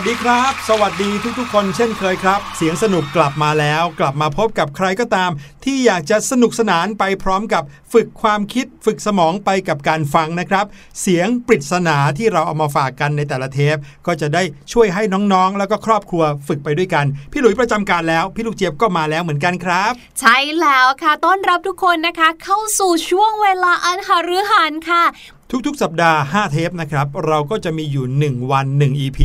[0.00, 5.30] วัสดีครับ สวัสดีทุกๆ คนเช่นเคยครับ เสียงสนุกกลับมาแล้ว กลับมาพบกับใครก็ตาม
[5.64, 7.62] ที่อยากจะสนุกสนานไปพร้อมกับ
[7.92, 10.66] ฝึกความคิดฝึกสมองไปกับการฟังนะครับ
[11.00, 14.42] เสียงปริศนาที่เราเอามาฝากกันในแต่ละเทป ก็จะได้
[14.72, 15.02] ช่วยให้
[15.32, 25.04] น้องๆ แล้วก็ครอบครัวฝึกไปด้วยกัน พี่หลุยประจำการแล้ว พี่ลูกเจี๊ยบก็มาแล้วเหมือนกันครับ ใช่แล้วค่ะต้อนรับทุกคนนะคะ เข้าสู่ช่วงเวลาอันหฤหันค่ะ
[25.52, 29.18] ทุกๆ สัปดาห์ 5 เทปนะครับ เราก็จะมีอยู่ 1 วัน 1 EP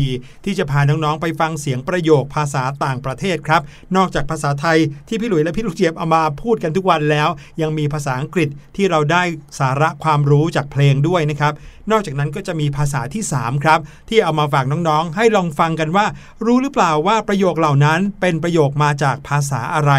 [0.45, 3.61] ที่จะพาน้องๆ ไปฟังเสียงประโยคภาษาต่างประเทศครับ
[3.95, 4.77] นอกจากภาษาไทย
[5.07, 7.29] ที่พี่หลุยและพี่ลูกเจี๊ยบเอามาพูดกันทุกวันแล้ว
[7.61, 9.23] ยังมีภาษาอังกฤษที่เราได้
[9.59, 11.53] สาระความรู้จากเพลงด้วยนะครับ
[11.90, 16.06] นอกจากนั้นก็จะมีภาษาที่ 3 ครับ ที่เอามาฝากน้องๆ ให้ลองฟังกันว่า
[16.44, 19.92] รู้หรือเปล่าว่าประโยคเหล่านั้นเป็นประโยคมาจากภาษาอะไร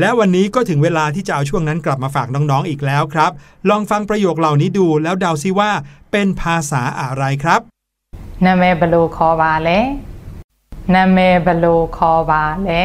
[0.00, 3.30] และวันนี้ก็ถึงเวลาที่จะเอาช่วงนั้นกลับมาฝากน้องๆ อีกแล้วครับ
[3.68, 5.70] ลองฟังประโยคเหล่านี้ดูแล้วเดาซิว่า
[6.12, 7.60] เป็นภาษาอะไรครับ
[8.44, 9.78] နာမည်ဘယ်လိုခေါ်ပါလဲ
[10.94, 12.82] နာမည်ဘယ်လိုခေါ်ပါလဲ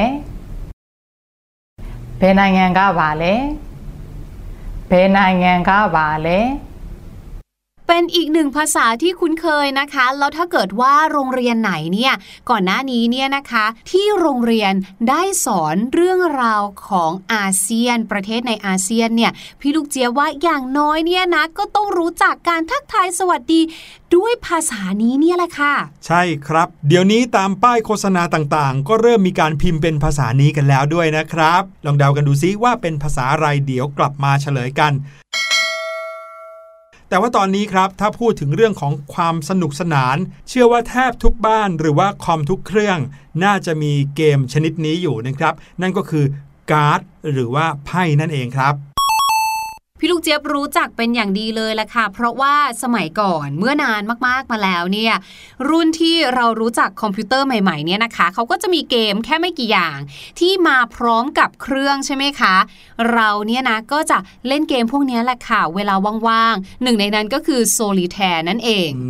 [2.19, 3.33] ဘယ်နိုင်ငံကပါလဲ
[4.89, 6.39] ဘယ်နိုင်ငံကပါလဲ
[7.88, 12.14] เป็นอีกหนึ่งภาษาที่คุ้นเคยนะคะ แล้วถ้าเกิดว่าโรงเรียนไหนเนี่ย
[12.50, 14.72] ก่อนหน้านี้เนี่ยนะคะ ที่โรงเรียน
[15.08, 23.60] ได้สอนเรื่องราวของอาเซียน ประเทศในอาเซียนเนี่ยพี่ลูกเจี๊ยว่าอย่างน้อยเนี่ยนะก็ต้องรู้จักการทักทายสวัสดี
[24.16, 25.74] ด้วยภาษานี้เนี่ยแหละค่ะ
[26.06, 34.94] ใช่ครับ เดี๋ยวนี้ตามป้ายโฆษณาต่างๆ ก็เริ่มมีการพิมพ์เป็นภาษานี้กันแล้วด้วยนะครับ ลองเดากันดูซิว่าเป็นภาษาอะไรเดี๋ยวกลับมาเฉลยกัน
[37.14, 40.16] แต่ว่าตอนนี้ครับถ้าพูดถึงเรื่องของความสนุกสนาน
[40.48, 42.98] เชื่อว่าแทบทุกบ้านหรือว่าคอมทุกเครื่อง
[43.44, 46.24] น่าจะมีเกมชนิดนี้อยู่นะครับ นั่นก็คือ
[46.70, 47.00] การ์ด
[47.32, 48.93] หรือว่าไพ่นั่นเองครับ
[50.04, 55.14] พี่ลูกเจี๊ยบรู้จักเป็นอย่างดีเลยละค่ะ เพราะว่าสมัยก่อนเมื่อนานมากๆมาแล้วเนี่ย
[55.68, 59.98] รุ่นที่เรารู้จักคอมพิวเตอร์ใหม่ๆเนี่ยนะคะเขาก็จะมีเกมแค่ไม่กี่อย่าง
[60.40, 62.54] ที่มาพร้อมกับเครื่องใช่ไหมคะ
[63.12, 64.18] เราเนี่ยนะก็จะ
[64.48, 65.94] เล่นเกมพวกนี้แหละค่ะ เวลา
[66.28, 69.08] ว่างๆหนึ่งในนั้นก็คือโซลิแทร์นั่นเอง อื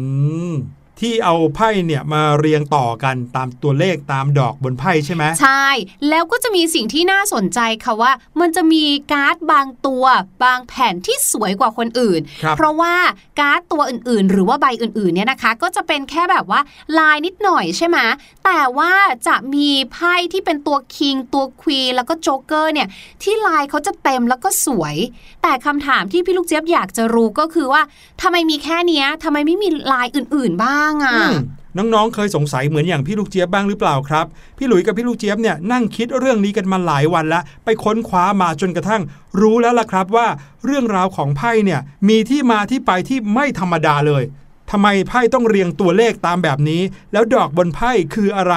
[0.53, 0.55] ม
[1.05, 5.69] ที่เอาไพ่เนี่ยมาเรียงต่อกันตามตัวเลขตามดอกบนไพ่ใช่ไหมใช่
[6.09, 10.05] แล้วก็จะมีสิ่งที่น่าสนใจค่ะว่า มันจะมีการ์ดบางตัว
[10.45, 12.95] บางแผ่นที่สวยกว่าคนอื่นครับเพราะว่า
[13.41, 16.61] การ์ดตัวอื่นๆ หรือว่าใบอื่นๆเนี่ยนะคะ ก็จะเป็นแค่แบบว่า
[16.99, 17.99] ลายนิดหน่อยใช่ไหม
[18.45, 18.93] แต่ว่า
[19.27, 22.89] จะมีไพ่ที่เป็นตัว king ตัว queen แล้วก็โจ๊กเกอร์เนี่ย
[23.23, 24.97] ที่ลายเขาจะเต็มแล้วก็สวย
[25.43, 27.83] แต่คำถามที่พี่ลูกเจี๊ยบอยากจะรู้ก็คือว่า
[28.23, 31.35] ทำไมมีแค่เนี้ยทำไมไม่มีลายอื่นๆบ้างอะอืม
[31.79, 34.27] น้องๆ เคยสงสัยเหมือนอย่างพี่ลูกเจี๊ยบบ้างหรือเปล่าครับ
[34.59, 39.03] พี่หลุยกับพี่ลูกเจี๊ยบเนี่ยนั่งคิดเรื่องนี้กันมาหลายวันแล้วไปค้นคว้ามาจนกระทั่ง
[39.41, 40.27] รู้แล้วล่ะครับว่า
[40.65, 44.23] เรื่องราวของไพ่เนี่ยมีที่มาที่ไปที่ไม่ธรรมดาเลย
[44.71, 46.83] ทำไมไพ่ต้องเรียงตัวเลขตามแบบนี้
[47.13, 48.55] แล้วดอกบนไพ่คืออะไร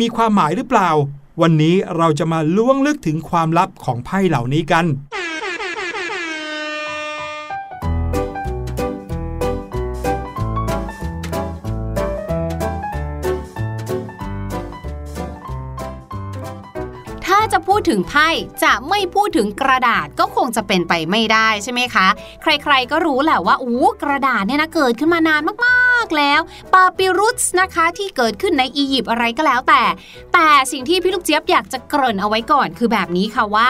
[0.00, 0.90] มีความหมายหรือเปล่า
[1.42, 4.84] วันนี้เราจะมาล้วงลึกถึงความลับของไพ่เหล่านี้กัน
[17.80, 18.28] ดถึงไพ่
[18.62, 22.06] จะไม่พูดถึงกระดาษก็คงจะเป็นไปไม่ได้ใช่ไหมคะ
[22.42, 26.40] ใครๆก็รู้แหละว่าอู้กระดาษเนี่ยนะเกิดขึ้นมานานมากๆแล้ว
[26.72, 29.82] ปาปิรุสนะคะที่เกิดขึ้นในอียิปต์อะไรก็แล้วแต่
[30.32, 33.68] แต่สิ่งที่พี่ลูกเจี๊ยบอยากจะเกริ่นเอาไว้ก่อนคือแบบนี้ค่ะว่า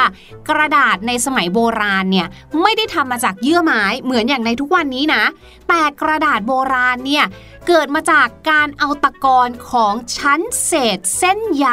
[0.49, 2.26] กระดาษในสมัยโบราณเนี่ย
[2.62, 5.23] ไม่ได้ทำมาจากเยื่อไม้เหมือนอย่างในทุกวันนี้นะ
[5.68, 7.25] แต่กระดาษโบราณเนี่ย
[7.72, 11.68] เกิดมาจากการเอาตะกอนของชั้นเศษเส้นใย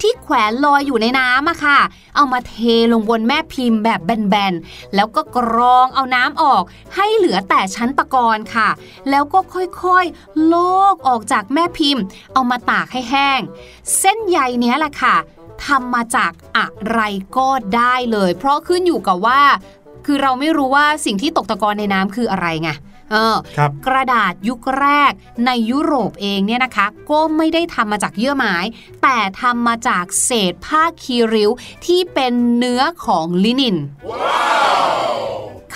[0.00, 1.80] ที่แขวนลอยอยู่ในน้ำอะค่ะ
[2.16, 2.54] เอามาเท
[2.92, 6.62] ลงบนแม่พิมพ์แบบแบนๆ แล้วก็กรองเอาน้ำออก
[6.94, 8.68] ให้เหลือแต่ชั้นตะกอนค่ะ
[9.10, 13.40] แล้วก็ค่อยๆ ลอกออกจากแม่พิมพ์ เอามาตากให้แห้ง
[13.98, 15.16] เส้นใยเนี้ยแหละค่ะ
[15.64, 17.00] ทำมาจากอะไร
[17.36, 19.42] ก็ได้เลย เพราะขึ้นอยู่กับว่า
[20.06, 22.70] คือเราไม่รู้ว่าสิ่งที่ตกตะกอนในน้ำคืออะไรไง
[23.10, 25.12] เออครับกระดาษยุคแรก
[25.46, 28.56] ในยุโรปเองเนี่ยนะคะก็ไม่ได้ทำมาจากเยื่อไม้
[29.02, 31.50] แต่ทำมาจากเศษผ้าคีริ้ว
[31.86, 33.76] ที่เป็นเนื้อของลินิน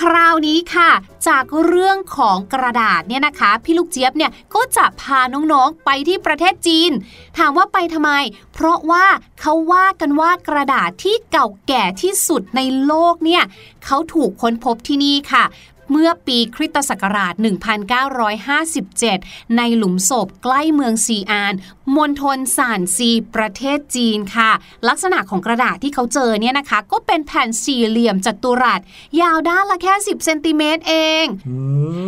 [0.00, 0.90] คราวนี้ค่ะ
[1.28, 6.90] จากเรื่องของกระดาษเนี่ยนะคะ พี่ลูกเจี๊ยบเนี่ยก็จะพาน้องๆไปที่ประเทศจีน
[7.38, 8.10] ถามว่าไปทำไม
[8.54, 9.06] เพราะว่า
[9.40, 13.42] เขาว่ากันว่ากระดาษที่เก่าแก่ที่สุดในโลกเนี่ย
[13.84, 15.44] เขาถูกค้นพบที่นี่ค่ะ
[15.90, 17.34] เมื่อปีคริสตศักราช
[18.64, 21.54] 1957 ในหลุมศพใกล้เมืองซีอาน
[21.96, 24.50] มณฑลซานซีประเทศจีนค่ะ
[24.88, 28.80] ลักษณะของกระดาษที่เขาเจอเนี่ยนะคะ ก็เป็นแผ่นสี่เหลี่ยมจัตุรัส
[29.20, 31.56] ยาวด้านละแค่ 10 เซนติเมตรเองอื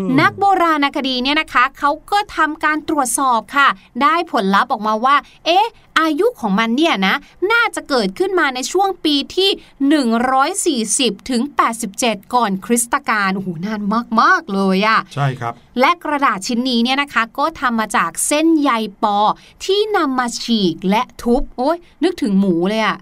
[0.03, 3.69] มนักโบราณคดีเนี่ยนะคะ เขาก็ทำการตรวจสอบค่ะ
[4.03, 5.67] ได้ผลลัพธ์ออกมาว่า เอ๊ะ
[6.01, 7.15] อายุของมันเนี่ยนะ
[7.53, 9.51] น่าจะเกิดขึ้นมาในช่วงปีที่
[11.17, 11.43] 140 ถึง
[11.89, 13.81] 87 ก่อนคริสตกาลโอ้โหนาน
[14.21, 18.71] มาก ๆ เลยอะใช่ครับ และกระดาษชิ้นนี้เนี่ยนะคะ ก็ทำมาจากเส้นใย
[19.03, 19.19] ปอ
[19.65, 22.99] ที่นำมาฉีกและทุบ โอ้ยนึกถึงหมูเลยอะ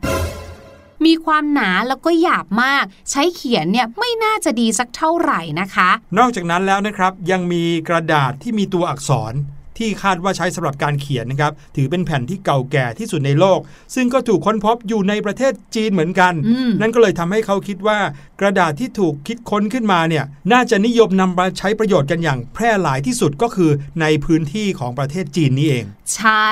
[1.07, 9.35] มีความหนาแล้วก็หยาบมาก ใช้เขียนเนี่ยไม่น่าจะดีสักเท่าไหร่นะคะ นอกจากนั้นแล้วนะครับยังมีกระดาษที่มีตัวอักษร
[9.79, 13.61] ที่คาดว่าใช้สำหรับการเขียนนะครับถือเป็นแผ่นที่เก่าแก่ที่สุดในโลก
[13.95, 17.99] ซึ่งก็ถูกค้นพบอยู่ในประเทศจีนเหมือนกันอืมนั่นก็เลยทำให้เขาคิดว่า
[18.41, 23.71] กระดาษที่ถูกคิดค้นขึ้นมาเนี่ยน่าจะนิยมนำมาใช้ประโยชน์กันอย่างแพร่หลายที่สุดก็คือ
[24.01, 26.51] ในพื้นที่ของประเทศจีนนี่เอง ใช่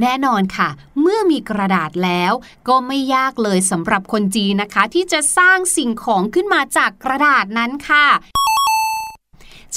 [0.00, 0.68] แน่นอนค่ะ
[1.00, 2.32] เมื่อมีกระดาษแล้ว
[2.68, 8.06] ก็ไม่ยากเลยสำหรับคนจีนนะคะ ที่จะสร้างสิ่งของขึ้นมาจากกระดาษนั้นค่ะ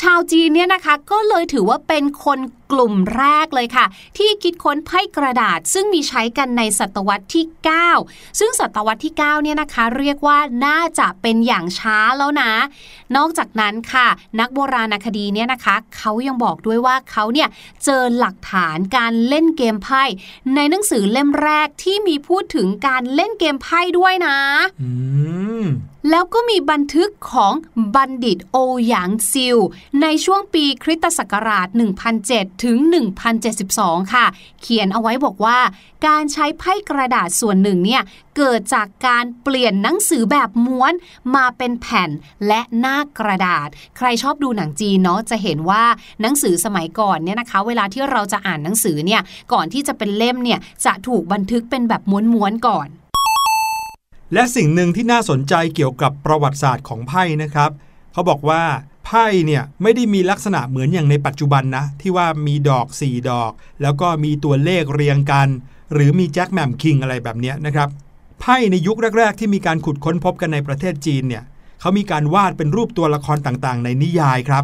[0.02, 2.40] ชาวจีนเนี่ยนะคะก็เลยถือว่าเป็นคน
[2.72, 3.86] กลุ่มแรกเลยค่ะ
[4.18, 7.46] ที่คิดค้นไพ่กระดาษ ซึ่งมีใช้กันในศตวรรษที่
[7.92, 12.52] 9 ซึ่งศตวรรษที่ 9 เนี่ยนะคะ เรียกว่าน่าจะเป็นอย่างช้าแล้วนะ
[13.16, 14.08] นอกจากนั้นค่ะ
[14.40, 17.50] นักโบราณคดีเนี่ยนะคะ เขายังบอกด้วยว่าเขาเนี่ย
[17.86, 20.04] เจอหลักฐานการเล่นเกมไพ่
[20.56, 24.38] ในหนังสือเล่มแรกที่มีพูดถึงการเล่นเกมไพ่ด้วยนะ
[24.82, 24.90] อื
[25.37, 25.37] ม
[26.10, 27.54] แล้วก็มีบันทึกของ
[27.96, 29.58] บัณฑิตโอหยางซิล
[30.02, 31.68] ในช่วงปีคริสตศักราช
[32.16, 32.78] 1007 ถึง
[33.46, 34.26] 1072 ค่ะ
[34.62, 35.60] เขียนเอาไว้บอกว่า
[36.08, 38.02] การใช้ไพ่กระดาษส่วนหนึ่งเนี่ย
[38.38, 40.94] เกิดจากการเปลี่ยนหนังสือแบบม้วน
[41.36, 42.10] มาเป็นแผ่น
[42.48, 45.84] และหน้ากระดาษ ใครชอบดูหนังจีนเนาะจะเห็นว่า
[46.22, 49.22] หนังสือสมัยก่อนเนี่ยนะคะ เวลาที่เราจะอ่านหนังสือเนี่ย
[49.54, 52.02] ก่อนที่จะเป็นเล่มเนี่ยจะถูกบันทึกเป็นแบบ
[52.34, 52.90] ม้วนๆก่อน
[54.34, 57.72] และสิ่งหนึ่งที่น่าสนใจเกี่ยวกับประวัติศาสตร์ของไพ่นะครับ
[58.14, 58.64] เขาบอกว่า
[59.06, 65.48] ไพ่เนี่ยไม่ได้มีลักษณะเหมือนอย่างในปัจจุบันนะ ที่ว่ามีดอก 4 ดอก แล้วก็มีตัวเลขเรียงกัน
[65.94, 67.90] หรือมีแจ็คแมมคิงอะไรแบบเนี้ยนะครับ
[68.42, 71.44] ไพ่ในยุคแรก ๆ ที่มีการขุดค้นพบกันในประเทศจีนเนี่ย
[71.80, 74.64] เขามีการวาดเป็นรูปตัวละครต่างๆ ในนิยายครับ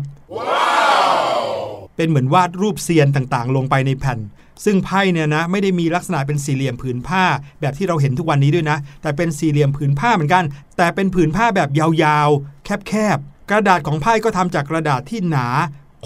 [1.96, 4.20] เป็นเหมือนวาดรูปเซียนต่างๆ ลงไปในแผ่น
[4.66, 7.24] ซึ่งไพ่เนี่ยนะไม่ได้มีลักษณะเป็นสี่เหลี่ยมผืนผ้า
[7.62, 10.44] แบบที่เราเห็นทุกวันนี้ด้วยนะ แต่เป็นสี่เหลี่ยมผืนผ้าเหมือนกัน
[10.78, 15.48] แต่เป็นผืนผ้าแบบยาวๆ แคบๆ กระดาษของไพ่ก็ทำจากกระดาษที่หนา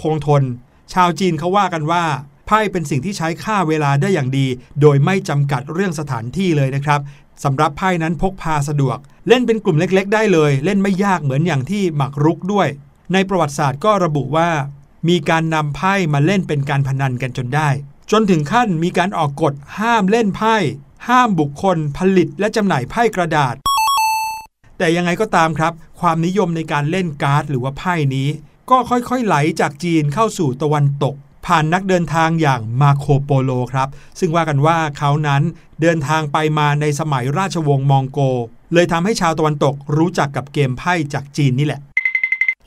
[0.00, 0.42] คงทน
[0.92, 2.04] ชาวจีนเขาว่ากันว่า
[2.46, 4.46] ไพ่เป็นสิ่งที่ใช้ค่าเวลาได้อย่างดี
[4.80, 7.00] โดยไม่จำกัดเรื่องสถานที่เลยนะครับ
[7.44, 12.68] สำหรับไพ่นั้นพกพาสะดวก เล่นเป็นกลุ่มเล็ก ๆ ได้เลย เล่นไม่ยากเหมือนอย่างที่หมากรุกด้วย
[13.12, 14.48] ในประวัติศาสตร์ก็ระบุว่า
[15.08, 17.68] มีการนำไพ่มาเล่นเป็นการพนันกันจนได้
[18.12, 20.56] จนถึงขั้นมีการออกกฎห้ามเล่นไพ่
[21.08, 23.54] ห้ามบุคคลผลิตและจำหน่ายไพ่กระดาษ
[24.78, 28.28] แต่ยังไงก็ตามครับ ความนิยมในการเล่นการ์ดหรือว่าไพ่นี้
[28.70, 31.14] ก็ค่อยๆไหลจากจีนเข้าสู่ตะวันตก
[31.46, 33.88] ผ่านนักเดินทางอย่างมาร์โคโปโลครับ
[34.18, 35.42] ซึ่งว่ากันว่าเขานั้น
[35.80, 38.18] เดินทางไปมาในสมัยราชวงศ์มองโกล
[38.74, 41.80] เลยทำให้ชาวตะวันตกรู้จักกับเกมไพ่จากจีนนี่แหละ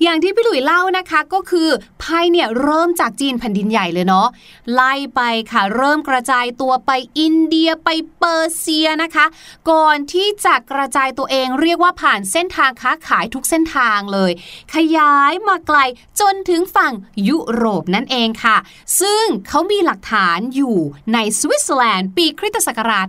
[0.03, 4.27] อย่างที่พี่หลุยส์เล่านะคะก็คือไพ่เนี่ยเริ่มจากจีนแผ่นดินใหญ่เลยเนาะ
[4.73, 9.25] ไล่ไปค่ะเริ่มกระจายตัวไปอินเดียไปเปอร์เซียนะคะ
[9.69, 14.31] ก่อนที่จะกระจายตัวเองเรียกว่าผ่านเส้นทางค้าขายทุกเส้นทางเลย
[14.75, 15.77] ขยายมาไกล
[16.19, 16.93] จนถึงฝั่ง
[17.27, 18.57] ยุโรปนั่นเองค่ะ
[19.01, 20.77] ซึ่งเขามีหลักฐานอยู่
[21.13, 23.07] ในสวิตเซอร์แลนด์ปีคริสตศักราช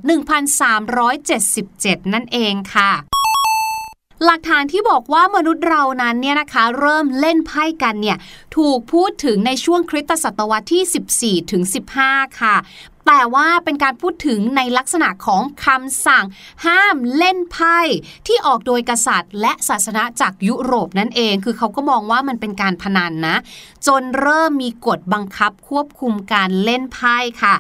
[1.25, 2.93] 1377 นั่นเองค่ะ
[4.27, 8.19] หลักฐานที่บอกว่ามนุษย์เรานั้นเนี่ยนะคะเริ่มเล่นไพ่กันเนี่ย
[8.57, 11.63] ถูกพูดถึงในช่วงคริสตศตวรรษที่ 14ถึง
[12.01, 12.57] 15 ค่ะ
[13.07, 16.25] แต่ว่าเป็นการพูดถึงในลักษณะของคำสั่ง
[16.67, 17.79] ห้ามเล่นไพ่
[18.27, 23.37] ที่ออกโดยกษัตริย์ และศาสนาจากยุโรปนั่นเอง คือเขาก็มองว่ามันเป็นการพนันนะ
[23.87, 27.55] จนเริ่มมีกฎบังคับควบคุมการเล่นไพ่ค่ะ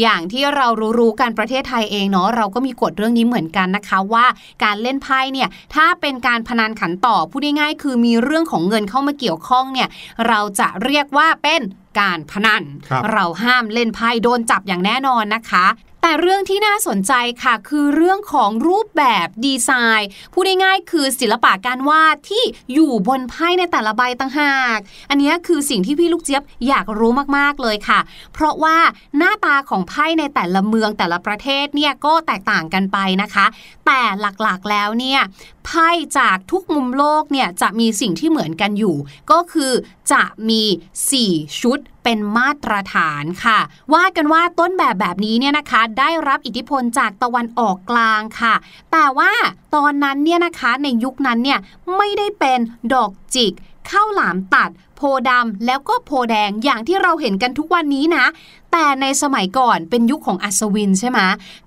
[0.00, 0.66] อย่างที่เรา
[0.98, 4.26] รู้ๆกันประเทศไทยเองเนาะเราก็มีกฎเรื่องนี้เหมือนกันนะคะว่า
[4.64, 9.88] การเล่นไพ่เนี่ยถ้าเป็นการพนันขันต่อพูดง่ายๆคือมีเรื่องของเงินเข้ามาเกี่ยวข้องเนี่ย
[10.28, 11.62] เราจะเรียกว่าเป็น
[11.98, 15.66] การพนันครับเราห้ามเล่นไพ่โดนจับอย่างแน่นอนนะคะ
[16.08, 24.78] แต่เรื่องที่น่าสนใจค่ะ คือเรื่องของรูปแบบดีไซน์พูดง่ายๆคือศิลปะการวาดที่อยู่บนไพ่ในแต่ละใบต่างหาก
[25.10, 28.00] อันนี้คือสิ่งที่พี่ลูกเจี๊ยบอยากรู้มากๆเลยค่ะ
[28.32, 28.78] เพราะว่า
[29.18, 33.46] หน้าตาของไพ่ในแต่ละเมืองแต่ละประเทศเนี่ยก็แตกต่างกันไปนะคะ
[33.86, 35.20] แต่หลักๆแล้วเนี่ย
[35.66, 38.96] ไพ่จากทุกมุมโลกเนี่ยจะมีสิ่งที่เหมือนกันอยู่
[39.30, 39.72] ก็คือ
[40.12, 40.62] จะมี
[41.10, 43.58] 4 ชุด เป็นมาตรฐานค่ะ
[43.94, 48.54] ว่ากันว่าต้นแบบแบบนี้เนี่ยนะคะ ได้รับอิทธิพลจากตะวันออกกลางค่ะ
[48.92, 49.32] แต่ว่า
[49.74, 51.58] ตอนนั้นเนี่ยนะคะในยุคนั้นเนี่ย
[51.96, 52.58] ไม่ได้เป็น
[52.94, 53.52] ดอกจิก
[53.90, 58.24] ข้าวหลามตัด โพดำแล้วก็โพแดงอย่างที่เราเห็นกันทุกวันนี้นะ
[58.72, 61.20] แต่ในสมัยก่อนเป็นยุคของอัศวินใช่ไหม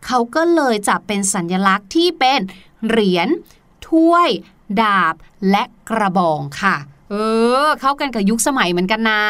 [0.05, 2.39] เขาก็เลยจะเป็นสัญลักษณ์ที่เป็น
[2.88, 3.27] เหรียญ
[3.88, 4.29] ถ้วย
[4.81, 5.13] ดาบ
[5.50, 6.75] และกระบองค่ะ
[7.09, 7.15] เอ
[7.63, 9.23] อ เข้ากันกับยุคสมัยเหมือนกันนะ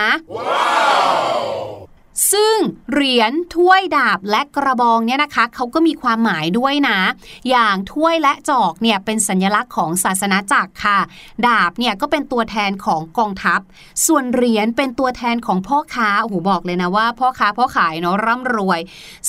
[2.34, 2.56] ซึ่ง
[2.92, 7.00] เหรียญถ้วยดาบและกระบองเนี่ยนะคะเขาก็มีความหมายด้วยนะ
[7.50, 11.00] อย่างถ้วยและจอกเนี่ยเป็นสัญลักษณ์ของศาสนาจักรค่ะ
[11.48, 13.60] ดาบเนี่ยก็เป็นตัวแทนของกองทัพ
[14.06, 18.80] ส่วนเหรียญเป็นตัวแทนของพ่อค้าโอ้โหบอกเลยนะว่า พ่อค้าพ่อขายเนาะร่ำรวย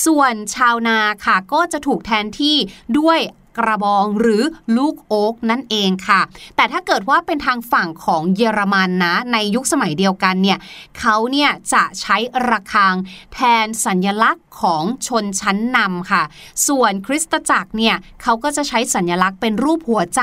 [0.04, 2.56] ส่วนชาวนาค่ะก็จะถูกแทนที่
[2.98, 3.18] ด้วย
[3.58, 4.42] กระบองหรือ
[4.76, 6.20] ลูกโอ๊กนั่นเองค่ะ
[6.56, 10.58] แต่ถ้าเกิดว่าเป็นทางฝั่งของเยอรมันนะ ในยุคสมัยเดียวกันเนี่ย
[10.98, 12.16] เขาเนี่ยจะใช้
[12.48, 12.94] ระฆัง
[13.34, 16.22] แทนสัญญลักษณ์ของชนชั้นนำค่ะ
[16.68, 20.22] ส่วนคริสตจักรเนี่ยเขาก็จะใช้สัญลักษณ์เป็นรูปหัวใจ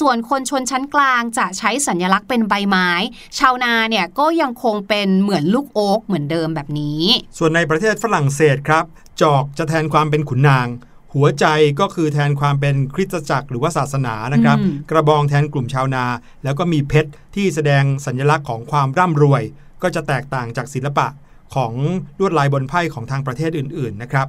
[0.00, 2.90] ส่วนคนชนชั้นกลางจะใช้สัญลักษณ์เป็นใบไม้
[3.38, 7.02] ชาวนาเนี่ยก็ยังคงเป็นเหมือนลูกโอ๊กเหมือนเดิมแบบนี้
[7.38, 8.84] ส่วนในประเทศฝรั่งเศสครับ
[9.22, 10.68] จอกจะแทนความเป็นขุนนาง
[11.16, 11.46] หัวใจ
[11.80, 16.04] ก็คือแทนความเป็นคริสตจักรหรือว่าศาสนานะครับอืมกระบองแทนกลุ่มชาวนา
[16.44, 19.42] แล้วก็มีเพชรที่แสดงสัญลักษณ์ของความร่ำรวย
[19.82, 21.06] ก็จะแตกต่างจากศิลปะ
[21.54, 21.72] ของ
[22.18, 24.26] ลวดลายบนไพ่ของทางประเทศอื่น ๆ นะครับ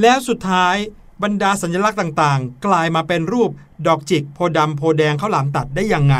[0.00, 0.76] แล้วสุดท้าย
[1.22, 3.50] บรรดาสัญลักษณ์ต่างๆ กลายมาเป็นรูป
[3.86, 6.16] ดอกจิก โพธิ์ดำโพธิ์แดงข้าวหลามตัดได้ยังไง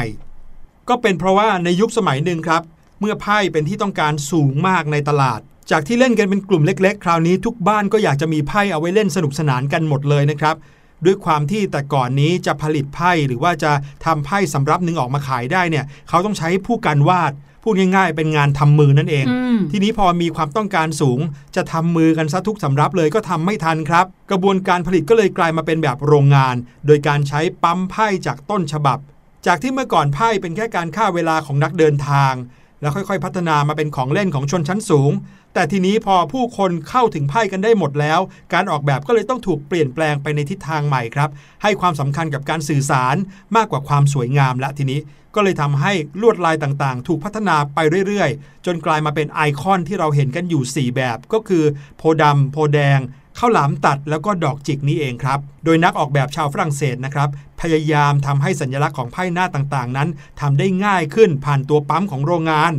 [0.89, 2.63] ก็เป็นเพราะว่าในยุคสมัยหนึ่งครับ
[3.01, 10.57] เมื่อไพ่เป็นที่ต้องการสูงมากในตลาด จากที่เล่นกันเป็นกลุ่มเล็ก ๆ คราวนี้ทุกบ้านก็อยากจะมีไพ่เอาไว้เล่นสนุกสนานกันหมดเลยนะครับ
[11.05, 13.73] ด้วยความที่แต่ก่อนนี้จะผลิตไพ่หรือว่าจะ
[14.05, 17.33] ทำไพ่สำรับหนึ่งออกมาขายได้เนี่ย เขาต้องใช้ผู้การวาด
[17.63, 21.21] พูดง่ายๆ เป็นงานทำมือนั่นเองอืมทีนี้พอมีความต้องการสูง
[21.57, 26.55] จะทำมือกันซะทุกสำรับเลยก็ทำไม่ทันครับ กระบวนการผลิตก็เลยกลายมาเป็นแบบโรงงาน
[26.87, 28.99] โดยการใช้ปั๊มไพ่จากต้นฉบับ
[29.47, 32.33] จากที่เมื่อก่อนไพ่เป็นแค่การฆ่าเวลาของนักเดินทาง
[32.81, 35.13] แล้วค่อยๆ พัฒนามาเป็นของเล่นของชนชั้นสูง
[35.55, 38.21] แต่ทีนี้พอผู้คนเข้าถึงไพ่กันได้หมดแล้ว
[38.53, 41.31] การออกแบบก็เลยต้องถูกเปลี่ยนแปลงไปในทิศทางใหม่ครับ
[41.63, 43.17] ให้ความสำคัญกับการสื่อสาร
[43.57, 45.01] มากกว่าความสวยงามและทีนี้
[45.35, 51.65] ก็เลยทำให้ลวดลายต่างๆ ถูกพัฒนาไปเรื่อยๆ จนกลายมาเป็นไอคอนที่เราเห็นกันอยู่ 4 แบบ ก็คือ
[51.97, 52.99] โพธิ์ดำโพแดง
[53.39, 57.29] ข้าวหลามตัดแล้วก็ดอกจิกนี่เองครับ โดยนักออกแบบชาวฝรั่งเศสนะครับ
[57.61, 60.09] พยายามทำให้สัญลักษณ์ของไพ่หน้าต่างๆ นั้น
[60.41, 62.73] ทำได้ง่ายขึ้นผ่านตัวปั๊มของโรงงาน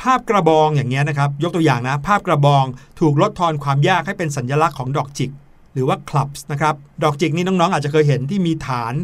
[0.00, 2.64] ภาพกระบองอย่างเงี้ยนะครับ ยกตัวอย่างนะ ภาพกระบอง
[3.00, 5.30] ถูกลดทอนความยากให้เป็นสัญลักษณ์ของดอกจิก
[5.72, 8.94] หรือว่าคลับส์นะครับ ดอกจิกนี่น้องๆ อาจจะเคยเห็นที่มีฐาน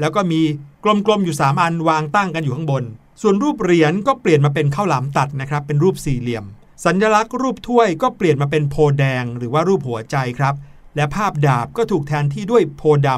[0.00, 0.40] แล้วก็มี
[0.84, 2.84] กลมๆอยู่ 3 อันวางตั้งกันอยู่ข้างบน
[3.22, 6.44] ส่วนรูปเหรียญก็เปลี่ยนมาเป็นข้าวหลามตัดนะครับ เป็นรูปสี่เหลี่ยม
[6.84, 10.54] สัญลักษณ์รูปถ้วยก็เปลี่ยนมาเป็นโพธิ์แดงหรือว่ารูปหัวใจครับ
[10.96, 13.08] และภาพดาบก็ถูกแทนที่ด้วยโพธิ์ด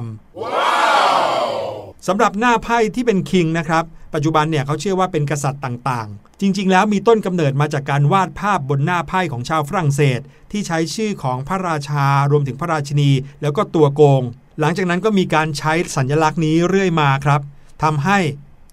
[1.14, 10.20] ำสำหรับหน้าไพ่ที่เป็นคิงนะครับ ปัจจุบันเนี่ยเขาเชื่อว่าเป็นกษัตริย์ต่างๆ จริง ๆ แล้วมีต้นกำเนิดมาจากการวาดภาพบนหน้าไพ่ของชาวฝรั่งเศส
[10.53, 13.11] ที่ใช้ชื่อของพระราชารวมถึงพระราชินี
[13.42, 14.22] แล้วก็ตัวโกง
[14.61, 17.40] หลังจากนั้นก็มีการใช้สัญลักษณ์นี้เรื่อยมาครับ
[17.83, 18.18] ทำให้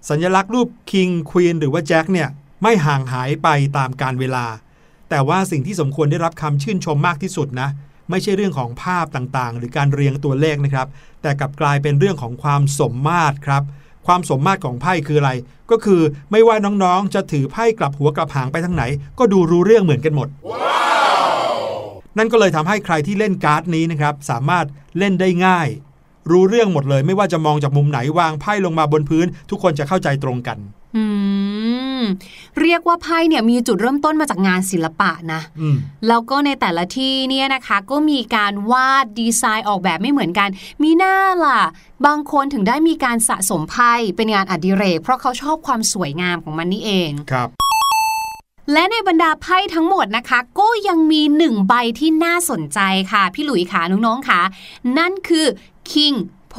[0.08, 2.28] สัญลักษณ์รูปคิงควีนหรือว่าแจ็คเนี่ย
[2.62, 4.46] ไม่ห่างหายไปตามการเวลา
[5.14, 7.68] แต่ว่าสิ่งที่สมควรได้รับคำชื่นชมมากที่สุดนะ
[8.10, 10.88] ไม่ใช่เรื่องของภาพต่างๆ หรือการเรียงตัวเลขนะครับ
[11.22, 13.62] แต่กลับกลายเป็นเรื่องของความสมมาตรครับ
[14.06, 15.32] ความสมมาตรของไพ่คืออะไร
[15.70, 18.84] ก็คือไม่ว่าน้องๆ จะถือไพ่กลับหัวกลับหางไปทางไหน
[19.18, 20.28] ก็ดูรู้เรื่องเหมือนกันหมด
[22.18, 24.66] นั่นก็เลยทำให้ใครที่เล่นการ์ดนี้นะครับสามารถ
[24.98, 25.68] เล่นได้ง่าย
[26.30, 30.58] รู้เรื่องหมดเลย ไม่ว่าจะมองจากมุมไหนวางไพ่ลงมาบนพื้น ทุกคนจะเข้าใจตรงกัน
[30.96, 31.04] อื
[32.00, 32.02] ม
[32.60, 35.76] เรียกว่าไพ่เนี่ยมีจุดเริ่มต้นมาจากงานศิลปะนะอืม
[36.08, 40.48] แล้วก็ในแต่ละที่เนี่ยนะคะ ก็มีการวาดดีไซน์ออกแบบไม่เหมือนกัน
[40.82, 41.60] มีหน้าล่ะ
[42.06, 47.48] บางคนถึงได้มีการสะสมไพ่เป็นงานอดิเรก เพราะเขาชอบความสวยงามของมันนี่เองครับ
[48.72, 52.80] และในบรรดาไพ่ทั้งหมดนะคะ ก็ยังมีหนึ่งใบที่น่าสนใจ
[53.12, 54.40] ค่ะ พี่หลุยขาน้องๆค่ะ
[54.98, 55.46] นั่นคือ
[55.90, 56.16] King
[56.52, 56.58] โพ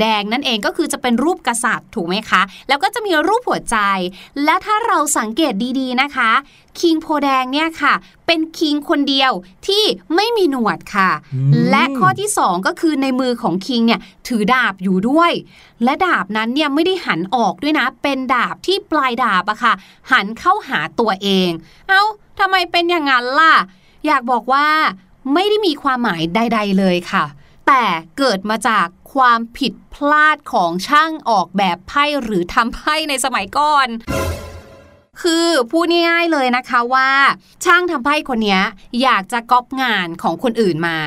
[0.00, 3.76] แดงนั่นเองก็คือจะเป็นรูปกษัตริย์ถูกไหมคะ แล้วก็จะมีรูปหัวใจ
[4.44, 6.30] และถ้าเราสังเกตดีๆนะคะ
[6.80, 7.94] คิงโพแดงเนี่ยค่ะ
[8.26, 9.32] เป็นคิงคนเดียว
[9.66, 15.32] ที่ไม่มีหนวดค่ะอืมและข้อที่ 2 ก็คือในมือของคิงเนี่ยถือดาบอยู่ด้วย
[15.84, 19.74] และดาบนั้นเนี่ยไม่ได้หันออกด้วยนะ เป็นดาบที่ปลายดาบอะค่ะ
[20.12, 21.50] หันเข้าหาตัวเอง
[21.88, 22.02] เอ้า
[22.38, 23.54] ทำไมเป็นอย่างนั้นล่ะ
[24.06, 24.66] อยากบอกว่า
[25.34, 27.24] ไม่ได้มีความหมายใด ๆ เลยค่ะ
[27.68, 27.84] แต่
[28.18, 33.88] เกิดมาจาก ความผิดพลาดของช่างออกแบบไพ่หรือทำไพ่ในสมัยก่อน
[35.22, 37.10] คือพูดง่ายๆเลยนะคะว่า
[37.64, 38.60] ช่างทำไพ่คนนี้
[39.02, 40.98] อยากจะก๊อปงานของคนอื่นมา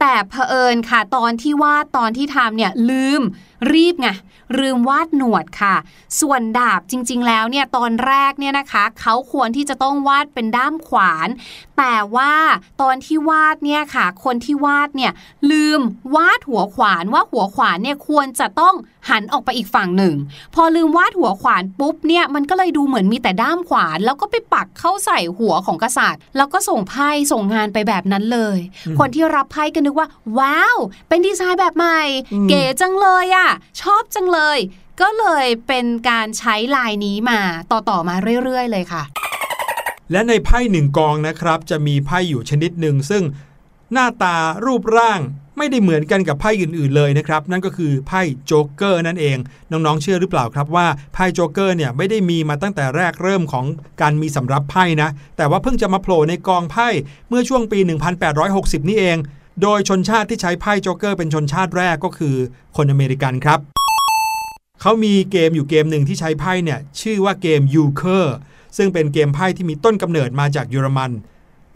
[0.00, 3.22] แต่เผอิญค่ะตอนที่วาดตอนที่ทำเนี่ยลืม
[3.72, 4.08] รีบไง
[4.58, 5.74] ลืมวาดหนวดค่ะ
[6.20, 11.28] ส่วนดาบจริง ๆ แล้วเนี่ยตอนแรกเนี่ยนะคะเขาควรที่จะต้องวาดเป็นด้ามขวาน
[11.78, 12.32] แต่ว่า
[12.82, 15.12] ตอนที่วาดเนี่ยค่ะ คนที่วาดเนี่ย
[15.50, 15.80] ลืม
[16.16, 18.74] วาดหัวขวานว่าหัวขวานเนี่ยควรจะต้อง
[19.10, 20.14] หันออกไปอีกฝั่งหนึ่ง
[20.54, 28.58] พอลืมวาดหัวขวานปุ๊บเนี่ยมันก็เลยดูเหมือนมีแต่ด้ามขวาน แล้วก็ไปปักเข้าใส่หัวของกษัตริย์ แล้วก็ส่งไพ่ส่งงานไปแบบนั้นเลย
[28.98, 30.76] คนที่รับไพ่ก็นึกว่า ว้าว
[31.08, 32.00] เป็นดีไซน์แบบใหม่
[32.32, 33.49] อืมเก๋จังเลยอะ
[33.82, 34.58] ชอบจังเลย
[35.00, 39.02] ก็เลยเป็นการใช้ลายนี้มาต่อๆมาเรื่อยๆ เลยค่ะ
[40.12, 43.22] และในไพ่หนึ่งกองนะครับ จะมีไพ่อยู่ชนิดหนึ่งซึ่ง
[43.92, 44.36] หน้าตา
[44.66, 45.20] รูปร่าง
[45.58, 49.38] ไม่ได้เหมือนกันกับไพ่อื่นๆเลยนะครับ นั่นก็คือไพ่โจ๊กเกอร์นั่นเอง
[49.70, 53.66] น้องๆเชื่อหรือเปล่าครับว่าไพ่โจ๊กเกอร์เนี่ยไม่ได้มีมาตั้งแต่แรกเริ่มของ
[54.00, 56.88] การมีสำรับไพ่นะ แต่ว่าเพิ่งจะมาโผล่ในกองไพ่
[57.28, 57.78] เมื่อช่วงปี
[58.34, 59.16] 1860 นี่เอง
[59.62, 62.36] โดยชนชาติที่ใช้ไพ่โจ๊กเกอร์เป็นชนชาติแรกก็คือ
[62.76, 63.60] คนอเมริกันครับ
[64.80, 68.36] เขามีเกมอยู่เกมหนึ่งที่ใช้ไพ่เนี่ย ชื่อว่าเกม Euchre
[68.76, 71.10] ซึ่งเป็นเกมไพ่ที่มีต้นกำเนิดมาจากเยอรมัน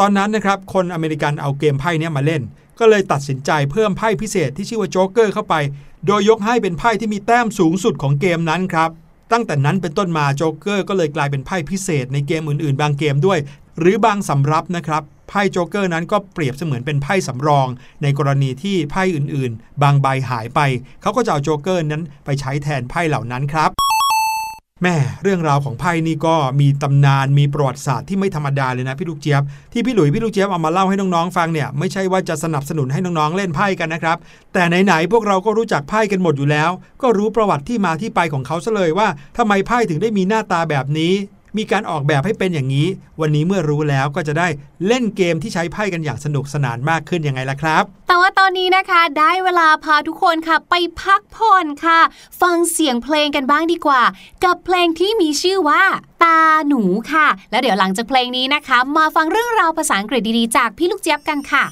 [0.00, 2.42] ตอนนั้นนะครับ คนอเมริกันเอาเกมไพ่เนี้ยมาเล่น
[2.78, 5.54] ก็เลยตัดสินใจเพิ่มไพ่พิเศษที่ชื่อว่าโจ๊กเกอร์เข้าไป
[6.06, 8.90] โดยยกให้เป็นไพ่ที่มีแต้มสูงสุดของเกมนั้นครับ
[9.32, 13.38] ตั้งแต่นั้นเป็นต้นมาโจ๊กเกอร์ก็เลยกลายเป็นไพ่พิเศษในเกมอื่นๆ บางเกมด้วย
[13.78, 17.66] หรือบางสำรับนะครับไพ่โจ๊กเกอร์นั้นก็เปรียบเสมือนเป็นไพ่สำรอง
[18.02, 20.60] ในกรณีที่ไพ่อื่นๆ บางใบหายไป
[21.02, 23.70] เขาก็จะเอาโจ๊กเกอร์นั้นไปใช้แทนไพ่เหล่านั้นครับ
[24.82, 34.16] แม่เรื่องราวของไพ่นี่ก็มีตำนานมีประวัติศาสตร์ที่ไม่ธรรมดาเลยนะพี่ลูกเจี๊ยบที่พี่หลุยส์พี่ลูกเจี๊ยบเอามาเล่าให้น้องๆฟังเนี่ยไม่ใช่ว่าจะสนับสนุนให้น้องๆเล่นไพ่กันนะครับ
[34.52, 36.70] แต่ไหนๆพวกเราก็รู้จักไพ่กันหมดอยู่แล้ว
[37.02, 39.08] ก็รู้ประวัติที่มาที่ไปของเขาซะเลยว่า
[39.38, 41.12] ทำไมไพ่ถึงได้มีหน้าตาแบบนี้
[41.58, 42.86] มีการออกแบบให้เป็นอย่างนี้
[43.20, 44.48] วันนี้เมื่อรู้แล้วก็จะได้
[44.86, 52.00] เล่นเกมที่ใช้ไพ่กันอย่างสนุกสนานมากขึ้นยังไงล่ะครับ แต่ว่าตอนนี้นะคะ ได้เวลาพาทุกคนค่ะ ไปพักผ่อนค่ะ
[52.40, 54.02] ฟังเสียงเพลงกันบ้างดีกว่า
[54.44, 55.82] กับเพลงที่มีชื่อว่า
[56.24, 61.64] ตาหนูค่ะ แล้วเดี๋ยวหลังจากเพลงนี้นะคะ มาฟังเรื่องราวภาษาอังกฤษดีๆ จากพี่ลูกเจี๊ยบกันค่ะ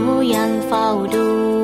[0.00, 1.59] ตาหนูยังเฝ้าดู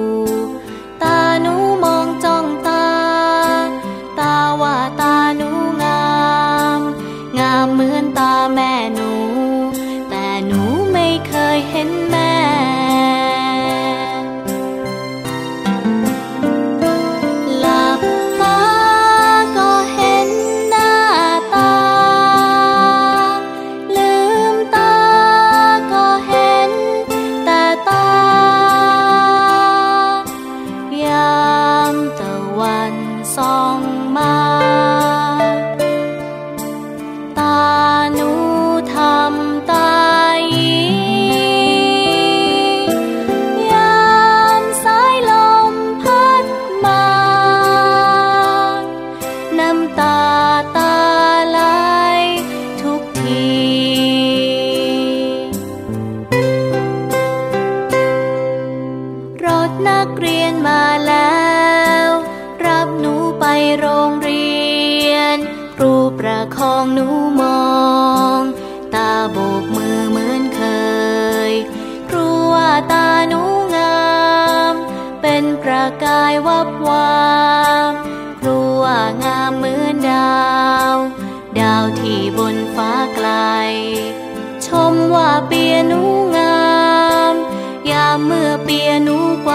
[88.24, 89.52] เมื่อเปียนูไกว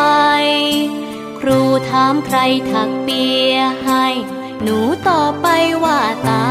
[1.39, 2.37] คครูถามใคร
[2.71, 4.05] ถักเปียให้
[4.61, 5.47] หนูตอบไป
[5.83, 6.45] ว่าตา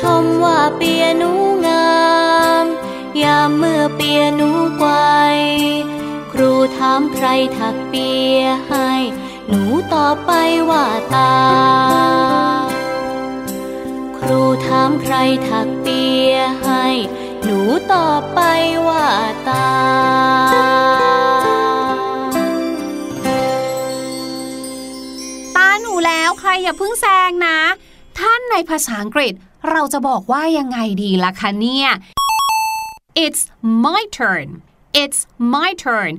[0.00, 1.30] ชมว่าเปียหนู
[1.66, 1.90] งา
[2.62, 2.66] ม
[3.22, 4.90] ยามเมื่อเปียหนูไกว
[6.32, 7.26] ครูถามใคร
[7.58, 8.90] ถักเปียให้
[9.48, 9.62] หนู
[9.94, 10.32] ตอบไป
[10.70, 11.34] ว่าตา
[14.18, 15.14] ครูถามใคร
[15.48, 16.84] ถักเปียให้
[17.44, 17.60] หนู
[17.92, 18.40] ตอบไป
[18.88, 19.06] ว่า
[19.48, 19.70] ตา
[25.56, 27.58] ตาหนูแล้วใครอย่าเพิ่งแซงนะ
[28.18, 29.34] ท่านในภาษาอังกฤษ
[29.70, 31.88] เราจะบอกว่ายังไงดีล่ะคะเนี่ย
[33.24, 33.42] It's
[33.84, 34.48] my turn
[35.02, 35.20] It's
[35.54, 36.12] my turn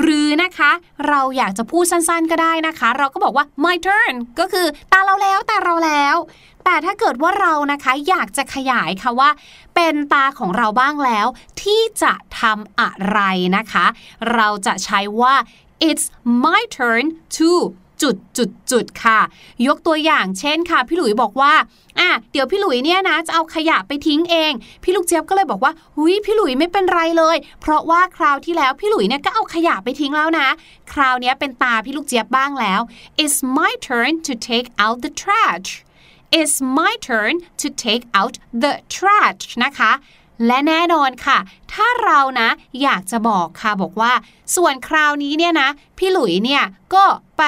[0.00, 0.70] หรือนะคะ
[1.08, 6.16] เราอยากจะพูดสั้นๆก็ได้นะคะ เราก็บอกว่า my turn ก็คือตาเราแล้วตาเราแล้ว
[6.64, 9.30] แต่ถ้าเกิดว่าเรานะคะอยากจะขยายค่ะว่า
[9.74, 11.26] เป็นตาของเราบ้างแล้ว
[11.62, 13.20] ที่จะทำอะไร
[13.56, 13.86] นะคะ
[14.34, 15.34] เราจะใช้ว่า
[15.88, 16.04] it's
[16.44, 17.04] my turn
[17.36, 17.50] to
[18.02, 19.20] จุดจุดจุดค่ะ
[19.66, 21.52] ยกตัวอย่างเช่นค่ะ พี่หลุยบอกว่า
[21.98, 30.48] อะเดี๋ยวพี่หลุยเนี่ยนะจะเอาขยะไปทิ้งเอง พี่ลูกเจี๊ยบก็เลยบอกว่าหุยพี่หลุยไม่เป็นไรเลย เพราะว่าคราวที่แล้วพี่หลุยเนี่ยก็เอาขยะไปทิ้งแล้วนะ
[30.92, 32.80] คราวนี้เป็นตาพี่ลูกเจี๊ยบบ้างแล้ว
[33.22, 35.70] it's my turn to take out the trash
[36.38, 39.92] It's my turn to take out the trash นะคะ
[40.46, 41.38] และแน่นอนค่ะ
[41.72, 42.48] ถ้าเรานะ
[42.82, 44.12] อยากจะบอกค่ะบอกว่า
[44.56, 47.04] ส่วนคราวนี้เนี่ยนะ พี่หลุยเนี่ยก็
[47.38, 47.42] ไป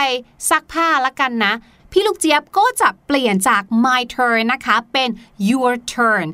[0.51, 1.55] ซักผ้าละกันนะ
[1.92, 5.11] พี่ลูกเจี๊ยบก็จะเปลี่ยนจาก my turn นะคะ เป็น
[5.51, 6.27] your turn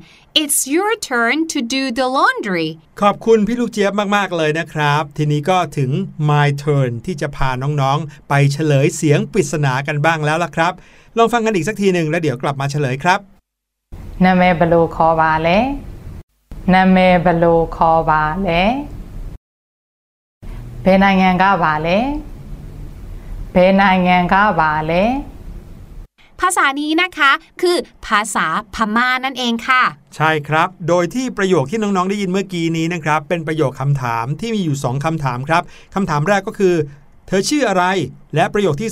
[0.42, 2.68] it's your turn to do the laundry
[3.00, 5.90] ขอบคุณพี่ลูกเจี๊ยบมาก ๆ เลยนะครับ ทีนี้ก็ถึง
[6.30, 10.72] my turn ที่จะพาน้องๆ ไปเฉลยเสียงปริศนากันบ้างแล้วล่ะครับ
[11.16, 13.18] ลองฟังกันอีกสักทีหนึ่งแล้วเดี๋ยวกลับมาเฉลยครับ
[14.24, 15.48] นเมบลูคอบาเล
[16.72, 18.50] นเมบลูคอบาเล
[20.82, 21.90] เป็นยังไงก็บาเล
[23.56, 24.92] เบนายงก็บาเล
[26.40, 27.30] ภาษานี้นะคะ
[27.62, 29.82] คือภาษาพม่านั่นเองค่ะ
[30.16, 35.62] ใช่ครับ โดยที่ประโยคที่น้องๆได้ยินเมื่อกี้นี้นะครับ เป็นประโยคคำถามที่มีอยู่ 2 คำถามครับ
[35.94, 36.74] คำถามแรกก็คือ
[37.26, 37.84] เธอชื่ออะไร
[38.34, 38.90] และประโยคที่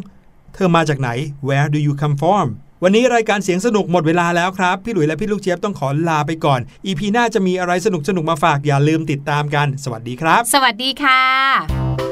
[0.00, 1.10] 2 เธอมาจากไหน
[1.48, 2.46] Where do you come from
[2.82, 12.11] วันนี้รายการเสียงสนุกหมดเวลาแล้วครับ พี่หลุยและพี่ลูกเชียบต้องขอลาไปก่อน อีพีหน้าจะมีอะไรสนุกสนุกมาฝากอย่าลืมติดตามกัน สวัสดีครับ สวัสดีค่ะ